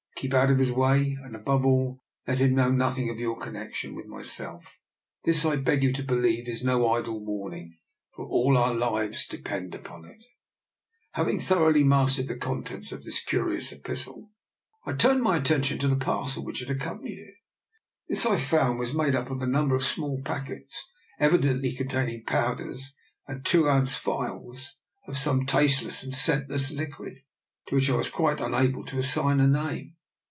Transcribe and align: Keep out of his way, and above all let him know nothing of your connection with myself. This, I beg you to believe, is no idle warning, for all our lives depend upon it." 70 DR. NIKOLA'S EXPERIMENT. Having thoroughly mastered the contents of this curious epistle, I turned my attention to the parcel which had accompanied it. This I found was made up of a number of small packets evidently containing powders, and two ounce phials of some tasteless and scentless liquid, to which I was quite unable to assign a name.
Keep 0.17 0.35
out 0.35 0.51
of 0.51 0.59
his 0.59 0.71
way, 0.71 1.17
and 1.23 1.35
above 1.35 1.65
all 1.65 1.99
let 2.27 2.37
him 2.37 2.53
know 2.53 2.69
nothing 2.69 3.09
of 3.09 3.19
your 3.19 3.39
connection 3.39 3.95
with 3.95 4.05
myself. 4.05 4.79
This, 5.23 5.43
I 5.43 5.55
beg 5.55 5.81
you 5.81 5.91
to 5.93 6.03
believe, 6.03 6.47
is 6.47 6.63
no 6.63 6.91
idle 6.91 7.25
warning, 7.25 7.79
for 8.15 8.27
all 8.27 8.55
our 8.55 8.71
lives 8.71 9.25
depend 9.25 9.73
upon 9.73 10.05
it." 10.05 10.21
70 10.21 10.21
DR. 10.21 10.27
NIKOLA'S 10.37 11.07
EXPERIMENT. 11.07 11.11
Having 11.13 11.39
thoroughly 11.39 11.83
mastered 11.83 12.27
the 12.27 12.37
contents 12.37 12.91
of 12.91 13.03
this 13.03 13.23
curious 13.23 13.71
epistle, 13.71 14.29
I 14.85 14.93
turned 14.93 15.23
my 15.23 15.37
attention 15.37 15.79
to 15.79 15.87
the 15.87 15.97
parcel 15.97 16.45
which 16.45 16.59
had 16.59 16.69
accompanied 16.69 17.17
it. 17.17 17.35
This 18.07 18.23
I 18.27 18.37
found 18.37 18.77
was 18.77 18.93
made 18.93 19.15
up 19.15 19.31
of 19.31 19.41
a 19.41 19.47
number 19.47 19.73
of 19.73 19.83
small 19.83 20.21
packets 20.21 20.85
evidently 21.19 21.71
containing 21.73 22.25
powders, 22.25 22.93
and 23.27 23.43
two 23.43 23.67
ounce 23.67 23.95
phials 23.95 24.75
of 25.07 25.17
some 25.17 25.47
tasteless 25.47 26.03
and 26.03 26.13
scentless 26.13 26.69
liquid, 26.69 27.15
to 27.69 27.75
which 27.75 27.89
I 27.89 27.95
was 27.95 28.11
quite 28.11 28.39
unable 28.39 28.85
to 28.85 28.99
assign 28.99 29.39
a 29.39 29.47
name. 29.47 29.95